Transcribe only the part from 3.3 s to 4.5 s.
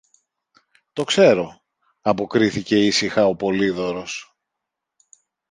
Πολύδωρος.